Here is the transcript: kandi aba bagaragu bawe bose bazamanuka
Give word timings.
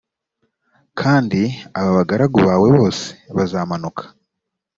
kandi 0.99 1.41
aba 1.79 1.89
bagaragu 1.97 2.37
bawe 2.47 2.67
bose 2.77 3.07
bazamanuka 3.35 4.03